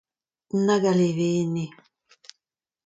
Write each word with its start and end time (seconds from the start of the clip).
Nag 0.65 0.83
a 0.91 0.93
levenez! 0.99 1.71